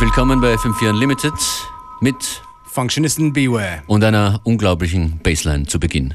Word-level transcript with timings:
Herzlich 0.00 0.16
willkommen 0.16 0.40
bei 0.40 0.54
FM4 0.54 0.88
Unlimited 0.88 1.34
mit 2.00 2.42
Functionisten 2.64 3.34
Beware 3.34 3.82
und 3.86 4.02
einer 4.02 4.40
unglaublichen 4.44 5.20
Bassline 5.22 5.66
zu 5.66 5.78
Beginn. 5.78 6.14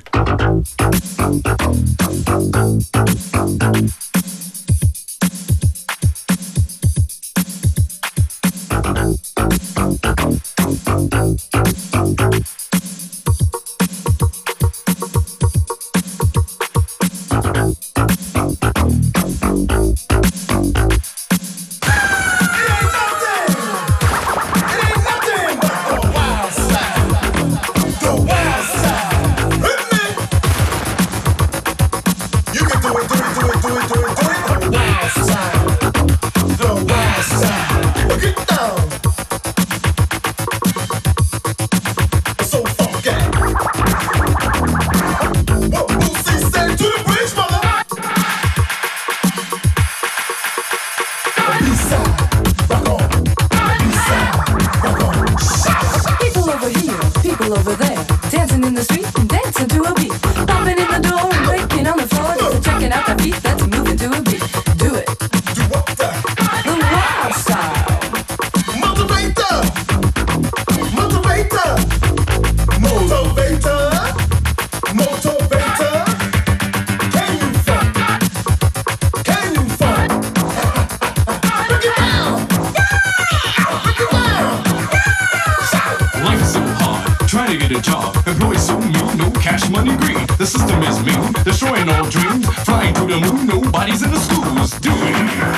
no 89.18 89.32
cash 89.32 89.70
money 89.70 89.96
greed. 89.98 90.28
The 90.38 90.46
system 90.46 90.82
is 90.84 90.98
mean, 91.06 91.32
destroying 91.44 91.90
all 91.90 92.10
dreams. 92.10 92.46
Flying 92.66 92.94
to 92.96 93.06
the 93.06 93.20
moon, 93.20 93.48
nobody's 93.48 94.02
in 94.04 94.12
the 94.12 94.20
schools 94.20 94.72
doing. 94.80 95.16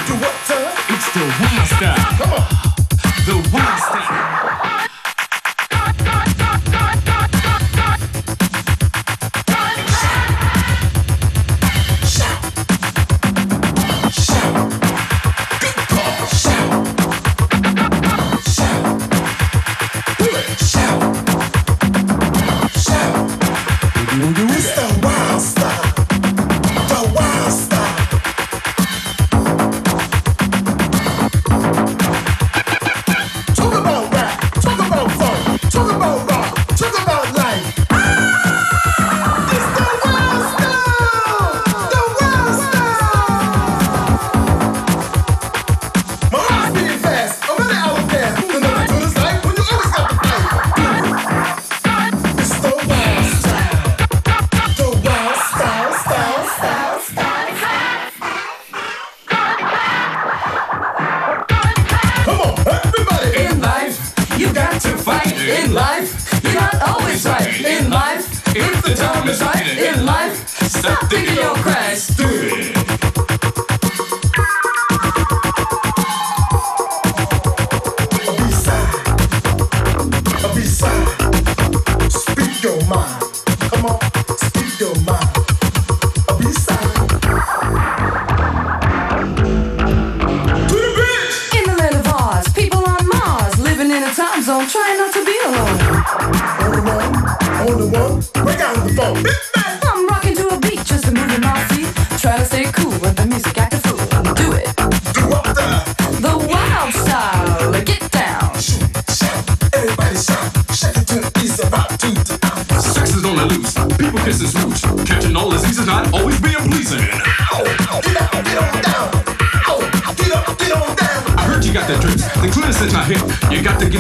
Do 0.08 0.14
what, 0.24 0.36
sir? 0.46 0.62
It's 0.90 1.08
the 1.14 1.24
wild 1.42 1.68
style. 1.68 1.98
Come 2.20 2.34
on. 2.34 2.46
The 3.26 3.36
wild 3.54 3.80
style. 3.80 3.97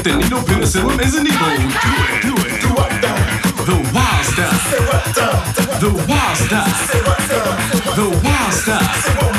the 0.07 0.17
needle, 0.17 0.39
penicillin 0.39 0.99
is 1.03 1.15
a 1.15 1.23
needle. 1.23 1.37
Do 1.37 1.65
it, 2.07 2.21
do 2.23 2.33
it. 2.47 2.61
Do 2.61 2.69
what 2.77 2.89
the? 3.03 3.11
The 3.67 3.77
wild 3.93 4.25
stuff. 4.25 4.71
The 4.71 4.79
wild 4.87 5.15
stuff. 5.15 5.79
The 5.81 5.91
wild 6.07 6.37
stuff. 6.37 7.95
The 7.95 8.07
wild 8.23 8.53
stuff. 8.53 9.36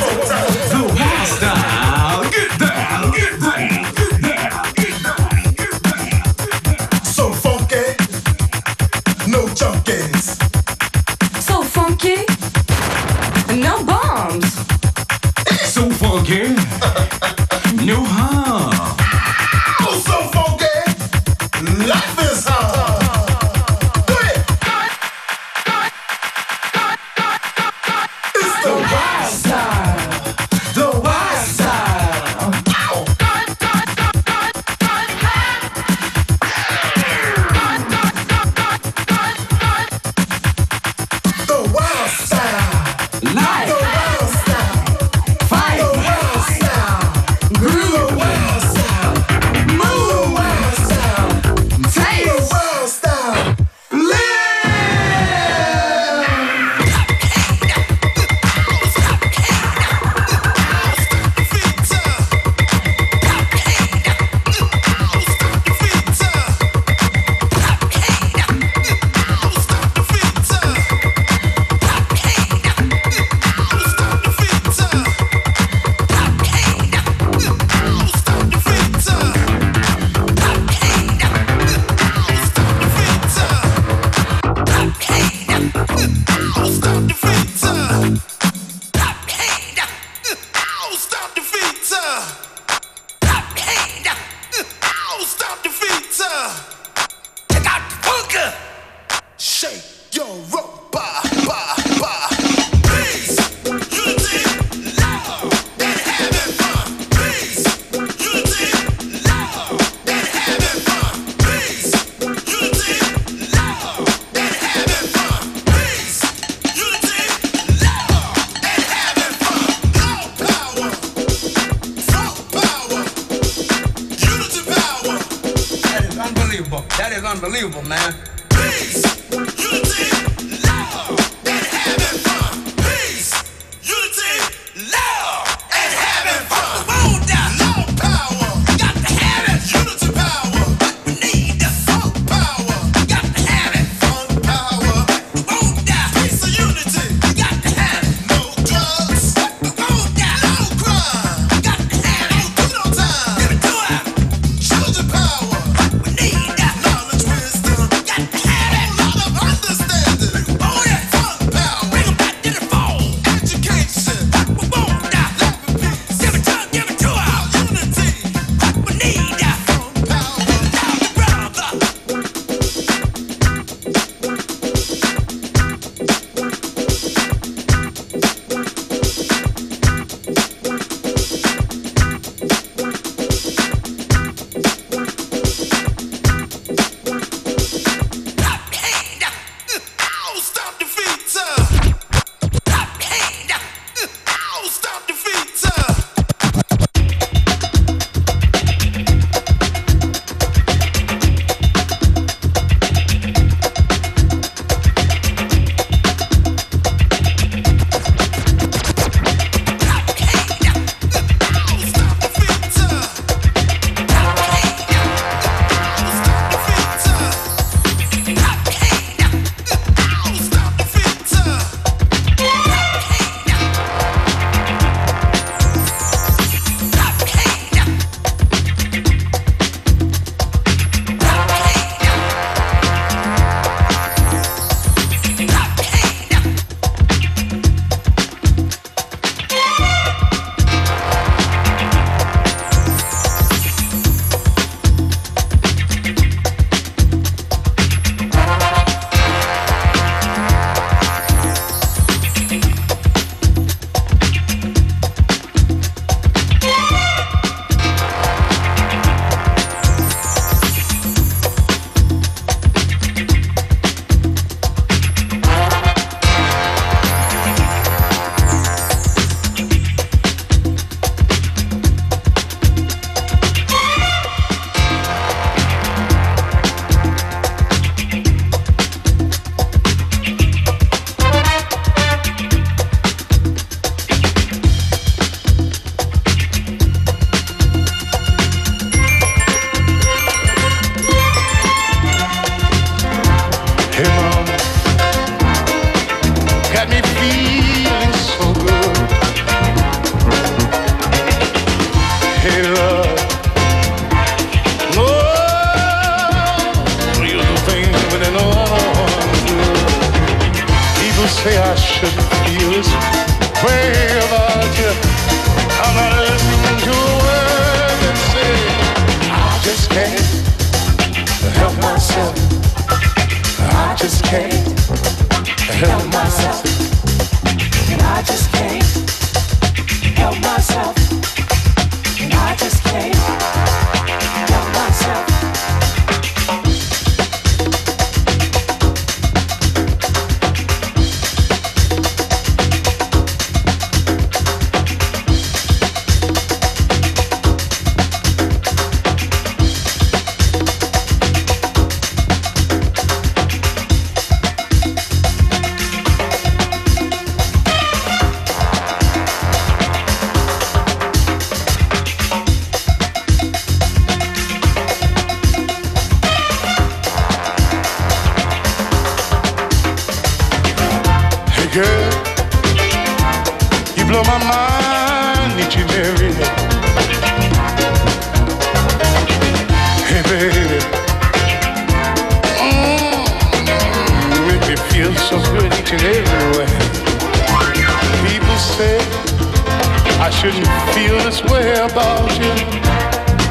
shouldn't 390.51 390.95
feel 390.95 391.19
this 391.25 391.43
way 391.45 391.75
about 391.75 392.31
you. 392.39 392.51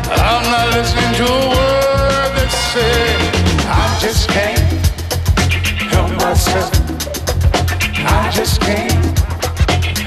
I'm 0.10 0.44
not 0.50 0.76
listening 0.76 1.14
to 1.16 1.26
a 1.26 1.50
word 1.50 2.32
that's 2.36 2.58
said. 2.74 3.20
I 3.68 3.98
just 4.02 4.30
can't 4.30 4.60
help 5.92 6.10
myself. 6.18 6.72
I 8.00 8.32
just 8.34 8.62
can't 8.62 9.20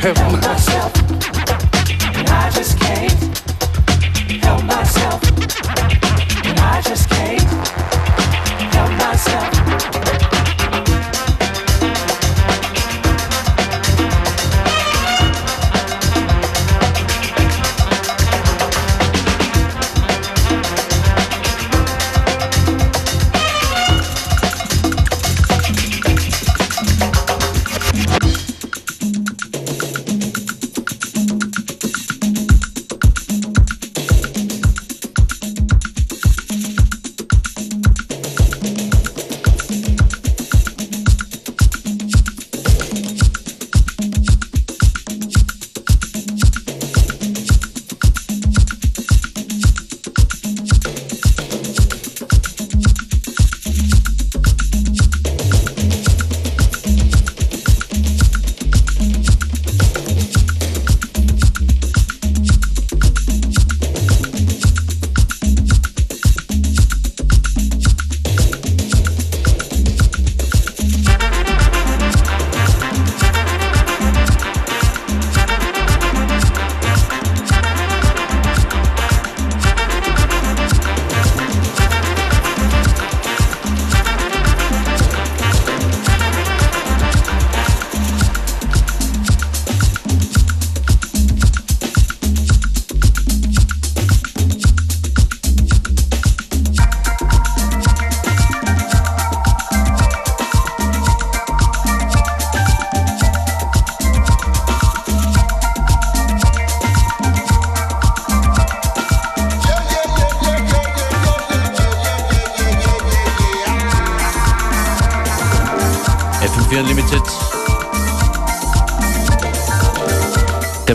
help 0.03 0.19
myself. 0.43 1.10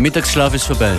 Mittagsschlaf 0.05 0.53
ist 0.53 0.67
vorbei. 0.67 0.95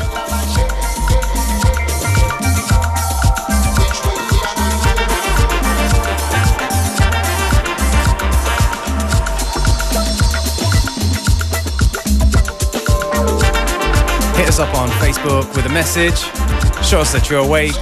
Hit 14.34 14.48
us 14.48 14.58
up 14.58 14.74
on 14.74 14.88
Facebook 14.98 15.54
with 15.54 15.66
a 15.66 15.68
message. 15.68 16.18
Show 16.82 16.98
us 16.98 17.12
that 17.12 17.30
you're 17.30 17.38
awake. 17.38 17.76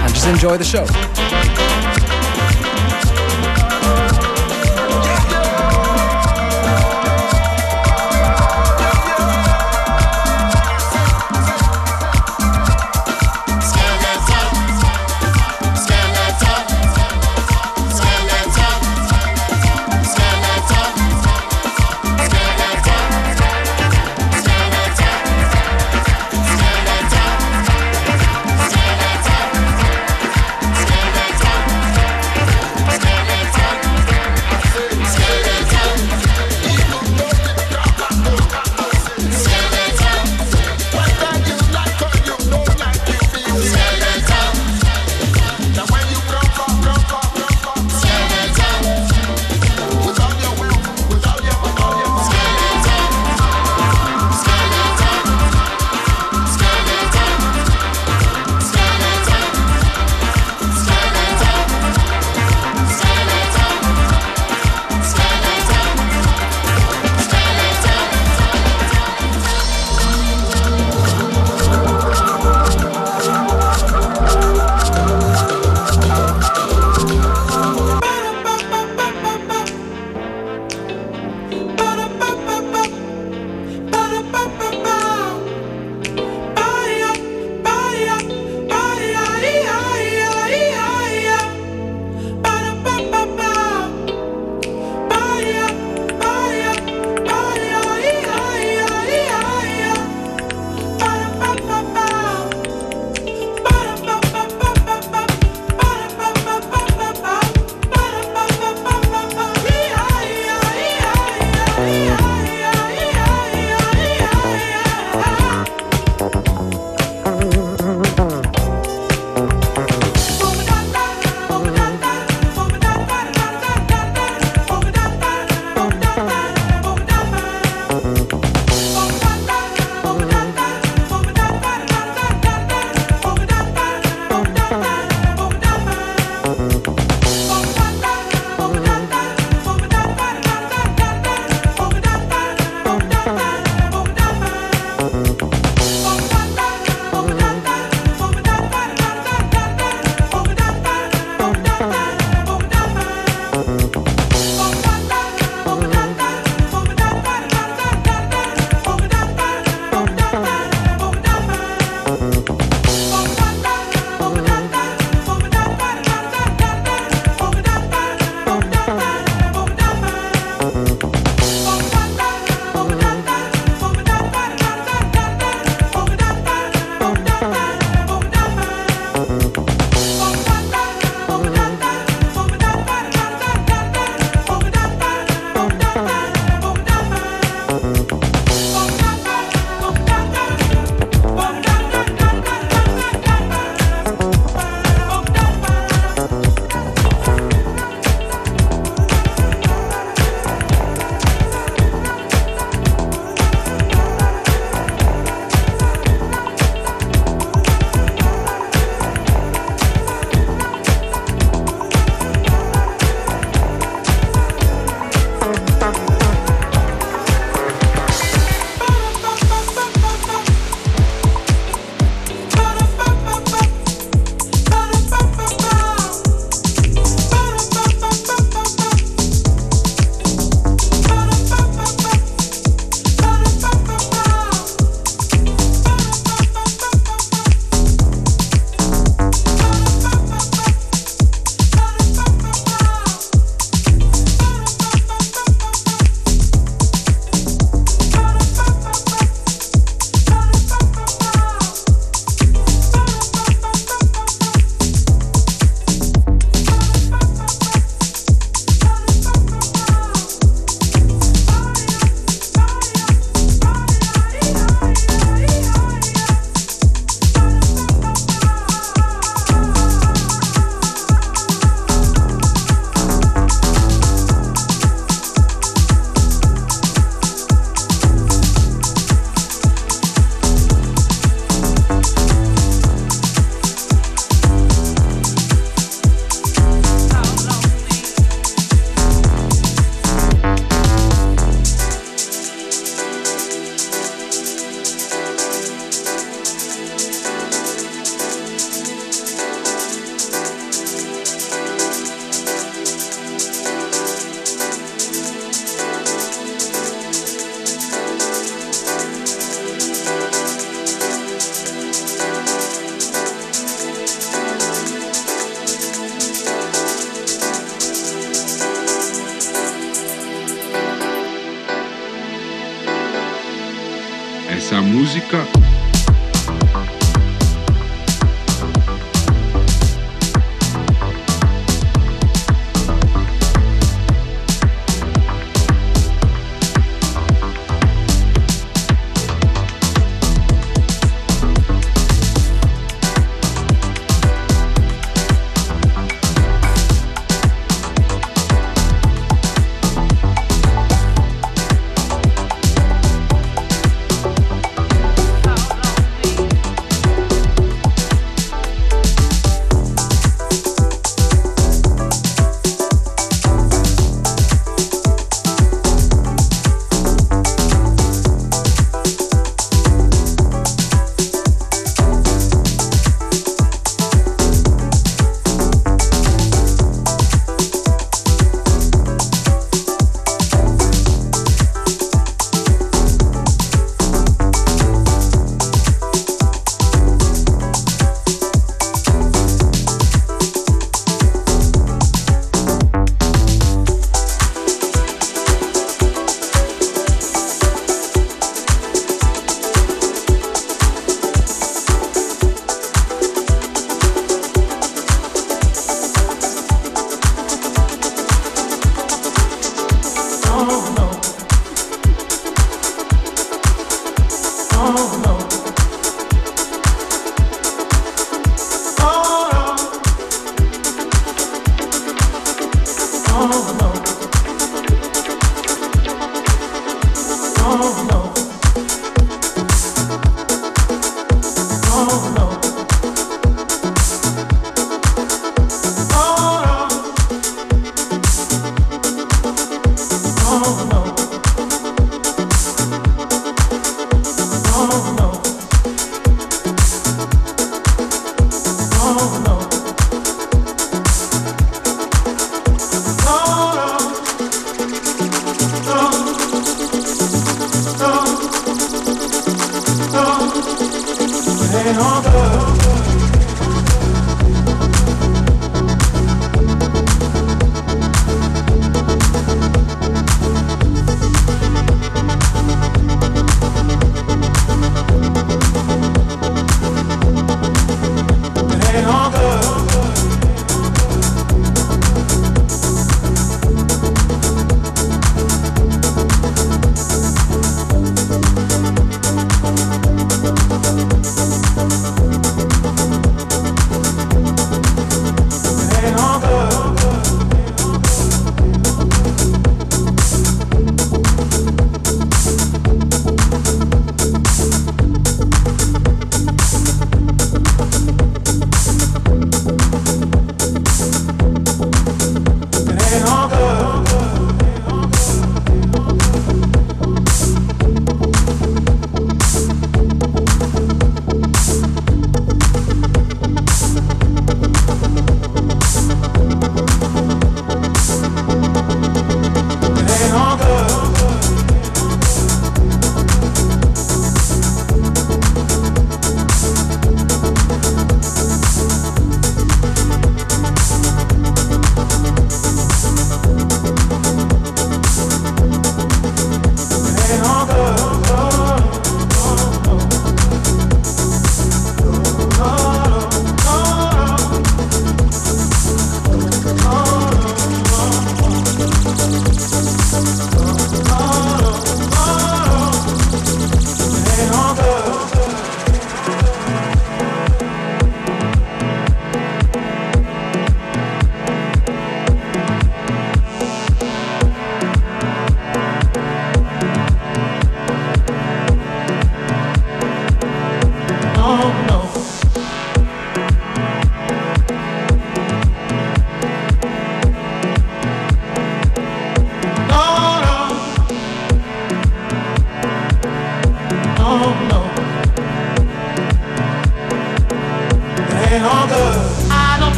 And 0.00 0.14
just 0.14 0.26
enjoy 0.26 0.56
the 0.56 0.64
show. 0.64 1.17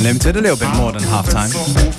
Unlimited, 0.00 0.34
a 0.36 0.40
little 0.40 0.56
bit 0.56 0.74
more 0.76 0.92
than 0.92 1.02
halftime. 1.02 1.50
Si 1.50 1.89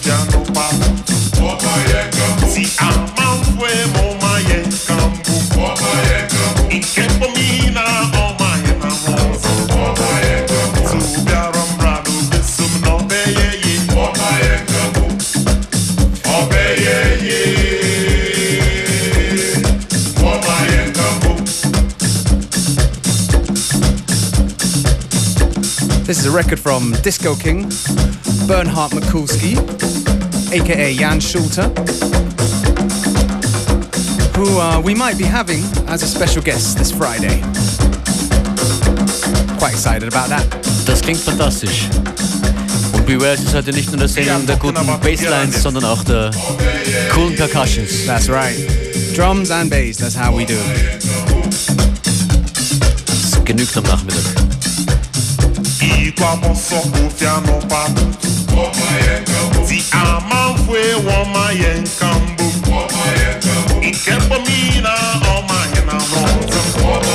a 26.31 26.33
record 26.33 26.59
from 26.59 26.93
Disco 27.03 27.35
King, 27.35 27.63
Bernhard 28.47 28.91
Mikulski, 28.91 29.57
aka 30.53 30.93
Jan 30.93 31.19
Schulter, 31.19 31.67
who 34.35 34.59
uh, 34.59 34.79
we 34.81 34.93
might 34.93 35.17
be 35.17 35.23
having 35.23 35.63
as 35.87 36.03
a 36.03 36.07
special 36.07 36.41
guest 36.41 36.77
this 36.77 36.91
Friday. 36.91 37.41
Quite 39.57 39.73
excited 39.73 40.07
about 40.07 40.29
that. 40.29 40.45
Das 40.85 41.01
klingt 41.01 41.19
fantastisch. 41.19 41.87
Und 42.93 43.05
Beware 43.05 43.33
ist 43.33 43.53
heute 43.53 43.71
nicht 43.71 43.89
nur 43.89 43.99
der 43.99 44.07
Sendung 44.07 44.45
der 44.45 44.57
guten 44.57 44.85
Basslines, 44.85 45.61
sondern 45.61 45.85
auch 45.85 46.03
der 46.03 46.31
coolen 47.13 47.35
Percussions. 47.35 48.05
That's 48.05 48.29
right. 48.29 48.55
Drums 49.15 49.51
and 49.51 49.69
bass, 49.69 49.97
that's 49.97 50.15
how 50.15 50.37
we 50.37 50.45
do 50.45 50.53
it. 50.53 51.03
Das 53.05 53.43
genügt 53.45 53.75
am 53.77 53.83
Nachmittag. 53.83 54.50
Ikwa 56.07 56.35
boso 56.37 56.75
kofia 56.75 57.33
no 57.45 57.53
patu 57.69 58.05
Si 59.67 59.83
ama 59.91 60.55
fue 60.65 60.93
woma 60.95 61.51
yenkambu 61.51 62.43
Ikepomina 63.81 64.93
oma 65.37 65.59
yenamosa 65.75 66.61
Subiaram 66.73 67.10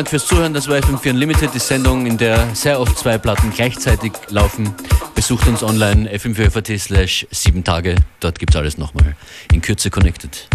Dank 0.00 0.08
fürs 0.08 0.26
Zuhören. 0.26 0.54
Das 0.54 0.66
war 0.66 0.78
FM4 0.78 1.10
Unlimited, 1.10 1.50
die 1.52 1.58
Sendung, 1.58 2.06
in 2.06 2.16
der 2.16 2.54
sehr 2.54 2.80
oft 2.80 2.96
zwei 2.96 3.18
Platten 3.18 3.52
gleichzeitig 3.54 4.12
laufen. 4.30 4.74
Besucht 5.14 5.46
uns 5.46 5.62
online 5.62 6.10
fm4.at 6.10 6.80
slash 6.80 7.26
7 7.30 7.62
Tage. 7.64 7.96
Dort 8.18 8.38
gibt's 8.38 8.56
alles 8.56 8.78
nochmal 8.78 9.14
in 9.52 9.60
Kürze 9.60 9.90
connected. 9.90 10.48